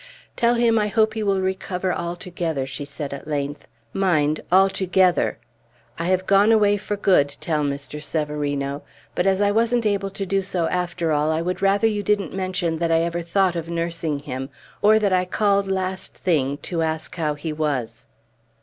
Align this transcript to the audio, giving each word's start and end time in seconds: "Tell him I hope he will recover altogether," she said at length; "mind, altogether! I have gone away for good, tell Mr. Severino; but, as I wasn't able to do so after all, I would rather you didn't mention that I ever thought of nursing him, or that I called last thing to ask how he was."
"Tell 0.35 0.55
him 0.55 0.79
I 0.79 0.87
hope 0.87 1.13
he 1.13 1.21
will 1.21 1.41
recover 1.41 1.93
altogether," 1.93 2.65
she 2.65 2.85
said 2.85 3.13
at 3.13 3.27
length; 3.27 3.67
"mind, 3.93 4.41
altogether! 4.51 5.37
I 5.99 6.05
have 6.05 6.25
gone 6.25 6.51
away 6.51 6.75
for 6.77 6.97
good, 6.97 7.35
tell 7.39 7.61
Mr. 7.63 8.01
Severino; 8.01 8.81
but, 9.13 9.27
as 9.27 9.41
I 9.41 9.51
wasn't 9.51 9.85
able 9.85 10.09
to 10.09 10.25
do 10.25 10.41
so 10.41 10.65
after 10.69 11.11
all, 11.11 11.29
I 11.29 11.43
would 11.43 11.61
rather 11.61 11.85
you 11.85 12.01
didn't 12.01 12.33
mention 12.33 12.79
that 12.79 12.91
I 12.91 13.03
ever 13.03 13.21
thought 13.21 13.55
of 13.55 13.69
nursing 13.69 14.17
him, 14.17 14.49
or 14.81 14.97
that 14.97 15.13
I 15.13 15.23
called 15.23 15.67
last 15.67 16.15
thing 16.15 16.57
to 16.63 16.81
ask 16.81 17.13
how 17.17 17.35
he 17.35 17.53
was." 17.53 18.07